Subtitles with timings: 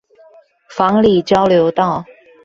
[0.67, 2.03] 房裡交流道